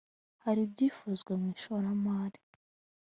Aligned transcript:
hari 0.43 0.59
ibyifuzwa 0.65 1.31
mu 1.41 1.47
ishoramari 1.57 2.39